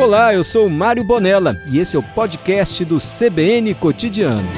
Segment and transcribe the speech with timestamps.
[0.00, 4.48] Olá, eu sou Mário Bonella e esse é o podcast do CBN Cotidiano.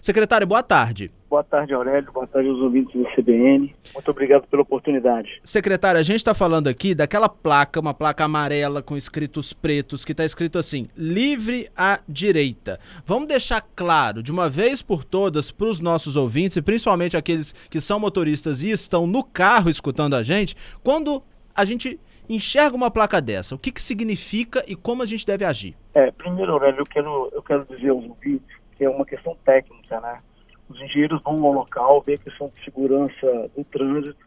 [0.00, 1.10] Secretário, boa tarde.
[1.34, 2.12] Boa tarde, Aurélio.
[2.12, 3.74] Boa tarde aos ouvintes do CBN.
[3.92, 5.40] Muito obrigado pela oportunidade.
[5.42, 10.12] Secretário, a gente está falando aqui daquela placa, uma placa amarela com escritos pretos, que
[10.12, 12.78] está escrito assim: livre à direita.
[13.04, 17.52] Vamos deixar claro, de uma vez por todas, para os nossos ouvintes, e principalmente aqueles
[17.68, 20.54] que são motoristas e estão no carro escutando a gente,
[20.84, 21.20] quando
[21.52, 21.98] a gente
[22.28, 25.74] enxerga uma placa dessa, o que, que significa e como a gente deve agir?
[25.94, 30.00] É, primeiro, Aurélio, eu quero, eu quero dizer aos ouvintes que é uma questão técnica,
[30.00, 30.20] né?
[30.68, 34.24] Os engenheiros vão ao local, vê a questão de segurança do trânsito,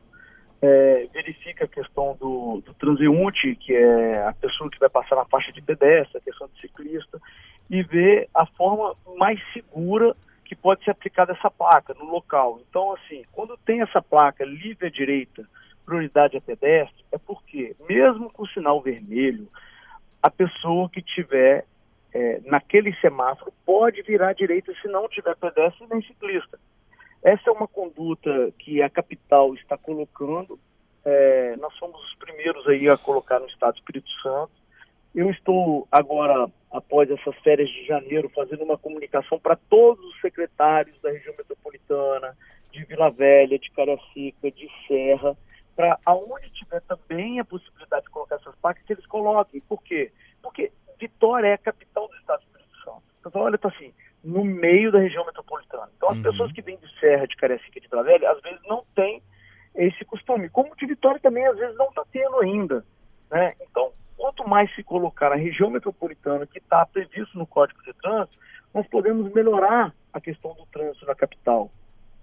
[0.61, 5.25] é, verifica a questão do, do transeunte, que é a pessoa que vai passar na
[5.25, 7.19] faixa de pedestre, a questão de ciclista,
[7.69, 10.15] e vê a forma mais segura
[10.45, 12.61] que pode ser aplicada essa placa no local.
[12.69, 15.45] Então, assim, quando tem essa placa livre à direita,
[15.85, 19.47] prioridade a pedestre, é porque, mesmo com o sinal vermelho,
[20.23, 21.65] a pessoa que tiver
[22.17, 26.59] é, naquele semáforo pode virar à direita se não tiver pedestre nem ciclista.
[27.23, 30.59] Essa é uma conduta que a capital está colocando.
[31.05, 34.51] É, nós somos os primeiros aí a colocar no Estado do Espírito Santo.
[35.13, 40.99] Eu estou agora, após essas férias de janeiro, fazendo uma comunicação para todos os secretários
[41.01, 42.35] da região metropolitana,
[42.71, 45.37] de Vila Velha, de Cariacica, de Serra,
[45.75, 49.61] para aonde tiver também a possibilidade de colocar essas placas, que eles coloquem.
[49.61, 50.11] Por quê?
[50.41, 53.03] Porque Vitória é a capital do estado do Espírito Santo.
[53.19, 53.93] Então, olha, está assim,
[54.23, 55.89] no meio da região metropolitana.
[55.95, 56.23] Então, as uhum.
[56.23, 59.21] pessoas que vêm de Serra, de Cariacica, de Vila Velha, às vezes não têm
[59.75, 60.49] esse costume.
[60.49, 62.85] Como de Vitória também, às vezes, não está tendo ainda.
[63.31, 63.53] Né?
[63.61, 68.37] Então, quanto mais se colocar na região metropolitana, que está previsto no Código de Trânsito,
[68.73, 71.71] nós podemos melhorar a questão do trânsito na capital.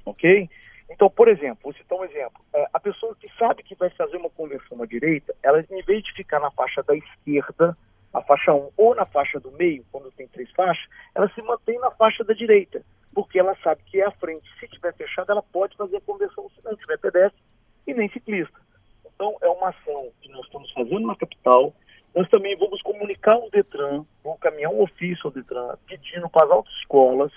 [0.05, 0.49] Ok?
[0.91, 2.45] Então, por exemplo, vou citar um exemplo.
[2.53, 6.03] É, a pessoa que sabe que vai fazer uma conversão à direita, ela, em vez
[6.03, 7.77] de ficar na faixa da esquerda,
[8.15, 11.79] a faixa 1 ou na faixa do meio, quando tem três faixas, ela se mantém
[11.81, 12.83] na faixa da direita,
[13.13, 14.49] porque ela sabe que é a frente.
[14.59, 17.43] Se estiver fechada, ela pode fazer a conversão se não tiver pedestre
[17.87, 18.59] e nem ciclista.
[19.05, 21.75] Então, é uma ação que nós estamos fazendo na capital.
[22.15, 26.53] Nós também vamos comunicar ao Detran, vamos caminhar um ofício ao Detran, pedindo para as
[26.53, 27.33] autoescolas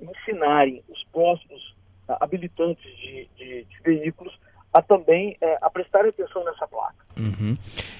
[0.00, 1.70] ensinarem os próximos
[2.08, 4.36] uh, habilitantes de, de, de veículos
[4.72, 7.05] a também é, a prestar atenção nessa placa.
[7.18, 7.56] Uhum.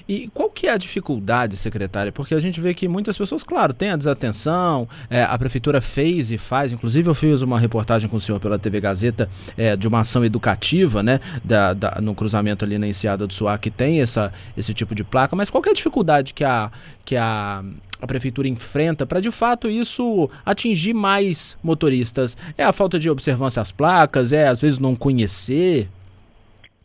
[0.06, 2.12] E qual que é a dificuldade, secretária?
[2.12, 6.30] Porque a gente vê que muitas pessoas, claro, têm a desatenção, é, a prefeitura fez
[6.30, 9.88] e faz, inclusive eu fiz uma reportagem com o senhor pela TV Gazeta é, de
[9.88, 14.00] uma ação educativa, né, da, da, no cruzamento ali na Enseada do Suá, que tem
[14.00, 16.70] essa, esse tipo de placa, mas qual que é a dificuldade que a,
[17.04, 17.64] que a,
[18.00, 22.36] a prefeitura enfrenta para de fato isso atingir mais motoristas?
[22.58, 25.88] É a falta de observância às placas, é às vezes não conhecer?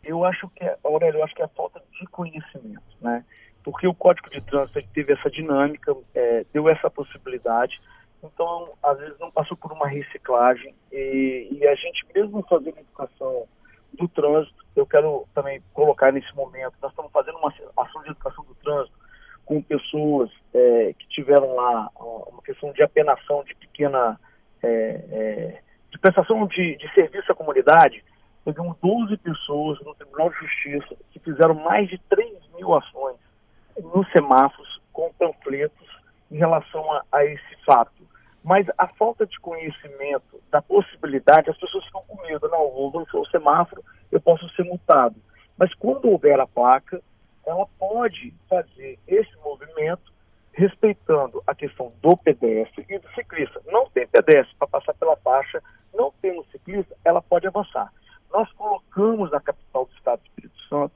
[0.04, 3.24] Eu acho que, é, Aurélio, eu acho que é a falta de conhecimento, né?
[3.62, 7.80] Porque o Código de Trânsito teve essa dinâmica, é, deu essa possibilidade,
[8.22, 13.48] então, às vezes, não passou por uma reciclagem e, e, a gente, mesmo fazendo educação
[13.92, 18.44] do trânsito, eu quero também colocar nesse momento, nós estamos fazendo uma ação de educação
[18.44, 18.96] do trânsito
[19.44, 24.18] com pessoas é, que tiveram lá uma questão de apenação de pequena,
[24.62, 24.68] é,
[25.10, 28.04] é de prestação de, de serviço à comunidade,
[28.44, 33.16] pegamos 12 pessoas no Tribunal de Justiça que fizeram mais de 3 mil ações
[33.94, 35.88] nos semáforos com panfletos
[36.30, 38.02] em relação a, a, esse fato.
[38.44, 42.48] Mas a falta de conhecimento da possibilidade, as pessoas ficam com medo.
[42.48, 45.14] Não, vou lançar o semáforo, eu posso ser multado.
[45.56, 47.00] Mas quando houver a placa,
[47.46, 50.12] ela pode fazer esse movimento
[50.52, 53.60] respeitando a questão do pedestre e do ciclista.
[53.66, 55.62] Não tem pedestre para passar pela faixa,
[55.94, 57.90] não tem um ciclista, ela pode avançar
[58.92, 60.92] colocamos na capital do Estado do Espírito Santo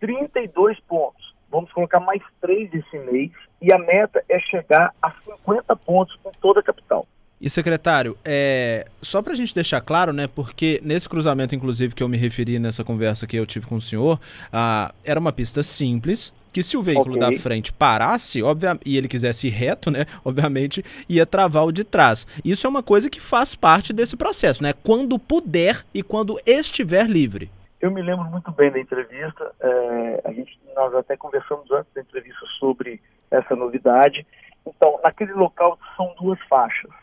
[0.00, 1.32] 32 pontos.
[1.50, 3.30] Vamos colocar mais três esse mês
[3.60, 7.06] e a meta é chegar a 50 pontos em toda a capital.
[7.42, 12.00] E secretário, é, só para a gente deixar claro, né, porque nesse cruzamento, inclusive, que
[12.00, 14.20] eu me referi nessa conversa que eu tive com o senhor,
[14.52, 17.32] ah, era uma pista simples, que se o veículo okay.
[17.32, 18.40] da frente parasse,
[18.86, 22.28] e ele quisesse ir reto, né, obviamente, ia travar o de trás.
[22.44, 27.10] Isso é uma coisa que faz parte desse processo, né, quando puder e quando estiver
[27.10, 27.50] livre.
[27.80, 32.02] Eu me lembro muito bem da entrevista, é, a gente, nós até conversamos antes da
[32.02, 34.24] entrevista sobre essa novidade.
[34.64, 37.01] Então, naquele local são duas faixas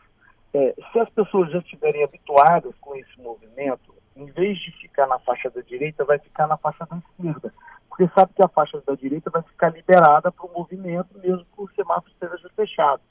[0.53, 5.19] é, se as pessoas já estiverem habituadas com esse movimento, em vez de ficar na
[5.19, 7.53] faixa da direita, vai ficar na faixa da esquerda.
[7.87, 11.61] Porque sabe que a faixa da direita vai ficar liberada para o movimento, mesmo que
[11.61, 13.01] o semáforo esteja fechado.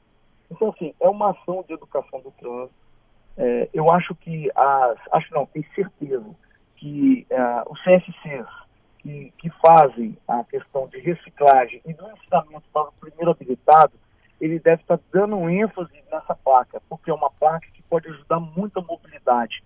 [0.51, 2.75] Então, assim, é uma ação de educação do trânsito.
[3.37, 6.35] É, eu acho que, as, acho não, tenho certeza
[6.77, 8.47] que uh, os CSCs
[8.99, 13.93] que, que fazem a questão de reciclagem e do ensinamento para o primeiro habilitado,
[14.41, 18.79] ele deve estar dando ênfase nessa placa, porque é uma placa que pode ajudar muito
[18.79, 19.63] a mobilidade,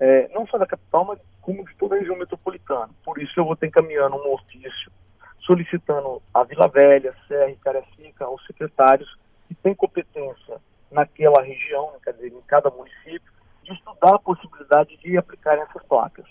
[0.00, 2.90] é, não só da capital, mas como de toda a região metropolitana.
[3.04, 4.90] Por isso eu vou ter encaminhando um ofício
[5.40, 9.14] solicitando a Vila Velha, Serra e Cariacica, aos secretários
[9.46, 10.60] que têm competência
[10.90, 13.32] naquela região, quer dizer, em cada município,
[13.62, 16.23] de estudar a possibilidade de aplicar essas placas.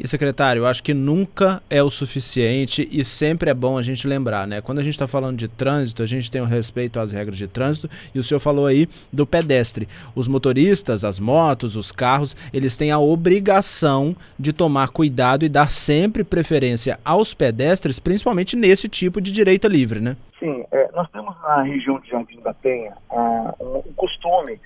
[0.00, 4.46] E secretário, acho que nunca é o suficiente e sempre é bom a gente lembrar,
[4.46, 4.60] né?
[4.60, 7.48] Quando a gente está falando de trânsito, a gente tem o respeito às regras de
[7.48, 9.88] trânsito e o senhor falou aí do pedestre.
[10.14, 15.70] Os motoristas, as motos, os carros, eles têm a obrigação de tomar cuidado e dar
[15.70, 20.16] sempre preferência aos pedestres, principalmente nesse tipo de direita livre, né?
[20.38, 24.60] Sim, é, nós temos na região de Jardim da Penha uh, um costume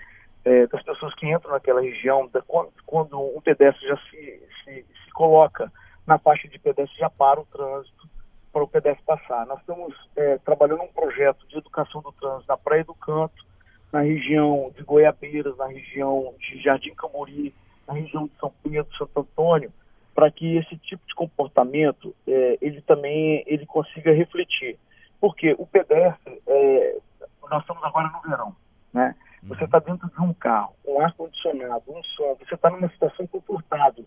[0.44, 4.84] é, das pessoas que entram naquela região, da, quando, quando um pedestre já se, se,
[5.12, 5.70] se, coloca
[6.06, 8.10] na faixa de pedestre, já para o trânsito
[8.52, 9.46] para o pedestre passar.
[9.46, 13.46] Nós estamos é, trabalhando um projeto de educação do trânsito na Praia do Canto,
[13.90, 17.54] na região de Goiabeiras, na região de Jardim Cambori,
[17.86, 19.72] na região de São Pedro, Santo Antônio,
[20.14, 24.78] para que esse tipo de comportamento é, ele também ele consiga refletir.
[25.18, 26.98] Porque o pedestre, é,
[27.50, 28.56] nós estamos agora no verão,
[28.92, 29.14] né?
[29.44, 34.04] Você está dentro de um carro, com ar-condicionado, um som, você está numa situação confortável.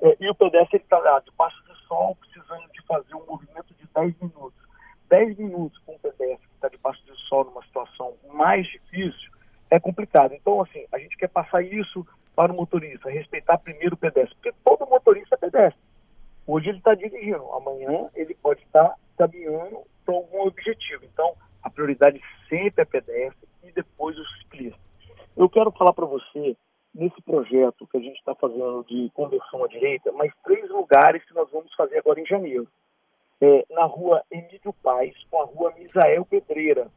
[0.00, 3.86] É, e o pedestre está lá, debaixo do sol, precisando de fazer um movimento de
[3.94, 4.68] 10 minutos.
[5.08, 9.30] 10 minutos com um pedestre que está debaixo do sol numa situação mais difícil
[9.70, 10.34] é complicado.
[10.34, 14.54] Então, assim, a gente quer passar isso para o motorista, respeitar primeiro o pedestre, porque
[14.64, 15.82] todo motorista é pedestre.
[16.46, 21.04] Hoje ele está dirigindo, amanhã ele pode estar caminhando para algum objetivo.
[21.04, 24.78] Então, a prioridade sempre é pedestre e depois o ciclista.
[25.36, 26.56] Eu quero falar para você,
[26.98, 31.32] nesse projeto que a gente está fazendo de conversão à direita, mais três lugares que
[31.32, 32.66] nós vamos fazer agora em janeiro.
[33.40, 36.88] É, na rua Emílio Paz, com a rua Misael Pedreira,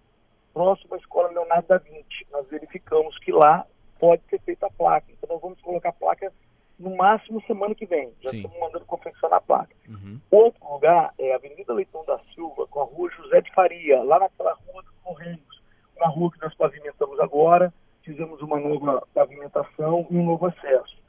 [0.51, 2.25] próximo à Escola Leonardo da Vinci.
[2.31, 3.65] Nós verificamos que lá
[3.99, 5.05] pode ser feita a placa.
[5.11, 6.33] Então nós vamos colocar a placa
[6.79, 8.11] no máximo semana que vem.
[8.21, 8.37] Já Sim.
[8.37, 9.75] estamos mandando confeccionar a placa.
[9.87, 10.19] Uhum.
[10.31, 14.17] Outro lugar é a Avenida Leitão da Silva, com a rua José de Faria, lá
[14.17, 15.61] naquela rua dos Correios,
[15.95, 17.71] uma rua que nós pavimentamos agora,
[18.11, 20.99] fizemos uma nova pavimentação e um novo acesso.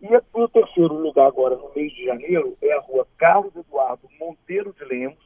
[0.00, 4.72] E o terceiro lugar agora, no mês de janeiro, é a rua Carlos Eduardo Monteiro
[4.72, 5.18] de Lemos,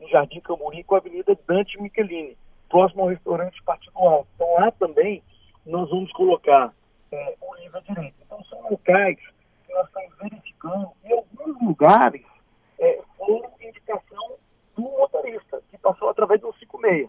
[0.00, 2.36] em Jardim Camburi, com a Avenida Dante Michelini,
[2.68, 4.28] próximo ao restaurante Partido Alto.
[4.34, 5.22] Então lá também
[5.66, 6.74] nós vamos colocar
[7.12, 8.14] é, o livro direito.
[8.24, 9.18] Então são locais
[9.66, 12.24] que nós estamos verificando e alguns lugares
[12.78, 14.36] é, foram indicação
[14.76, 17.08] do motorista, que passou através do 56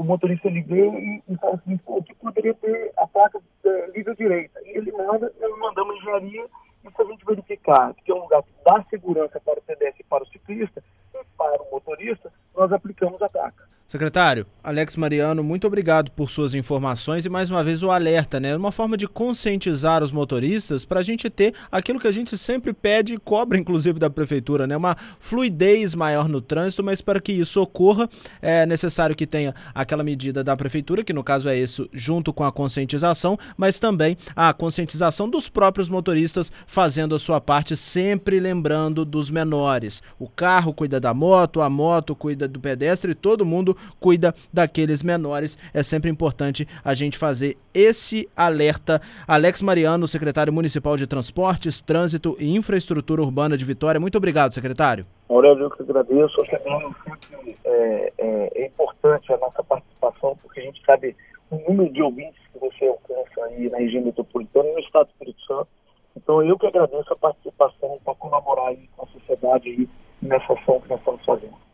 [0.00, 4.58] o motorista ligou e, e falou assim, pô, que poderia ter a placa é, direita.
[4.64, 6.46] E ele manda, nós mandamos engenharia
[6.82, 10.00] e se a gente verificar que é um lugar que dá segurança para o pedestre
[10.00, 10.82] e para o ciclista
[11.14, 13.68] e para o motorista, nós aplicamos a placa.
[13.90, 18.54] Secretário, Alex Mariano, muito obrigado por suas informações e mais uma vez o alerta, né?
[18.54, 22.72] Uma forma de conscientizar os motoristas para a gente ter aquilo que a gente sempre
[22.72, 24.76] pede e cobra, inclusive, da prefeitura, né?
[24.76, 28.08] Uma fluidez maior no trânsito, mas para que isso ocorra
[28.40, 32.44] é necessário que tenha aquela medida da prefeitura, que no caso é isso, junto com
[32.44, 39.04] a conscientização, mas também a conscientização dos próprios motoristas fazendo a sua parte, sempre lembrando
[39.04, 40.00] dos menores.
[40.16, 45.58] O carro cuida da moto, a moto cuida do pedestre, todo mundo cuida daqueles menores.
[45.72, 49.00] É sempre importante a gente fazer esse alerta.
[49.26, 54.00] Alex Mariano, secretário municipal de Transportes, Trânsito e Infraestrutura Urbana de Vitória.
[54.00, 55.06] Muito obrigado, secretário.
[55.28, 56.40] Aurélio, eu que agradeço.
[56.40, 61.16] Acho que é, é, é, é importante a nossa participação, porque a gente sabe
[61.50, 65.10] o número de ouvintes que você alcança aí na região metropolitana e no estado do
[65.12, 65.68] Espírito Santo.
[66.16, 69.88] Então, eu que agradeço a participação para colaborar aí com a sociedade aí
[70.20, 71.00] nessa ação que nós.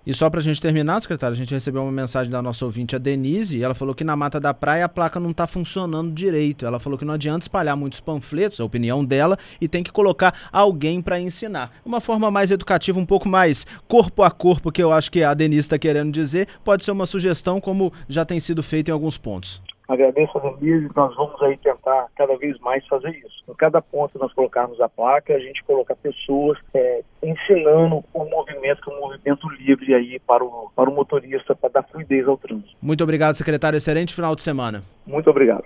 [0.07, 2.95] E só para a gente terminar, secretário, a gente recebeu uma mensagem da nossa ouvinte,
[2.95, 6.15] a Denise, e ela falou que na Mata da Praia a placa não está funcionando
[6.15, 6.65] direito.
[6.65, 10.33] Ela falou que não adianta espalhar muitos panfletos, a opinião dela, e tem que colocar
[10.53, 11.73] alguém para ensinar.
[11.85, 15.35] Uma forma mais educativa, um pouco mais corpo a corpo, que eu acho que a
[15.35, 19.19] Denise está querendo dizer, pode ser uma sugestão, como já tem sido feito em alguns
[19.19, 19.61] pontos.
[19.89, 23.45] Agradeço a Denise, nós vamos aí tentar cada vez mais fazer isso.
[23.49, 28.83] Em cada ponto nós colocarmos a placa, a gente colocar pessoas é, ensinando o movimento,
[28.83, 32.37] que é um movimento livre aí para o, para o motorista, para dar fluidez ao
[32.37, 32.75] trânsito.
[32.83, 33.77] Muito obrigado, secretário.
[33.77, 34.83] Excelente final de semana.
[35.07, 35.65] Muito obrigado.